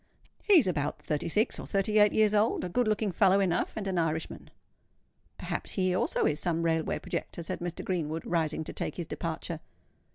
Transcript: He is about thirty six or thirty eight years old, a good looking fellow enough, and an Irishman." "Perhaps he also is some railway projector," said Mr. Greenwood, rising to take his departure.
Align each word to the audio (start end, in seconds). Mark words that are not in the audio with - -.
He 0.41 0.57
is 0.57 0.65
about 0.65 0.97
thirty 0.99 1.29
six 1.29 1.59
or 1.59 1.67
thirty 1.67 1.99
eight 1.99 2.11
years 2.11 2.33
old, 2.33 2.63
a 2.63 2.69
good 2.69 2.87
looking 2.87 3.11
fellow 3.11 3.39
enough, 3.39 3.73
and 3.75 3.85
an 3.87 3.99
Irishman." 3.99 4.49
"Perhaps 5.37 5.73
he 5.73 5.93
also 5.93 6.25
is 6.25 6.39
some 6.39 6.63
railway 6.63 6.97
projector," 6.97 7.43
said 7.43 7.59
Mr. 7.59 7.85
Greenwood, 7.85 8.25
rising 8.25 8.63
to 8.63 8.73
take 8.73 8.97
his 8.97 9.05
departure. 9.05 9.59